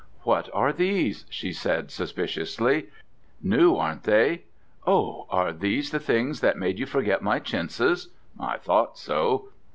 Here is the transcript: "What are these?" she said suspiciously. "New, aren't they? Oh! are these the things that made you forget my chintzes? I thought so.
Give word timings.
"What 0.23 0.49
are 0.51 0.73
these?" 0.73 1.27
she 1.29 1.53
said 1.53 1.91
suspiciously. 1.91 2.87
"New, 3.43 3.75
aren't 3.75 4.01
they? 4.01 4.45
Oh! 4.87 5.27
are 5.29 5.53
these 5.53 5.91
the 5.91 5.99
things 5.99 6.39
that 6.41 6.57
made 6.57 6.79
you 6.79 6.87
forget 6.87 7.21
my 7.21 7.37
chintzes? 7.39 8.07
I 8.39 8.57
thought 8.57 8.97
so. 8.97 9.49